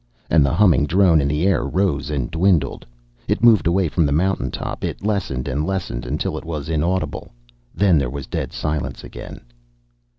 [0.31, 2.87] And the humming drone in the air rose and dwindled.
[3.27, 4.83] It moved away from the mountain top.
[4.83, 7.29] It lessened and lessened until it was inaudible.
[7.75, 9.41] Then there was dead silence again.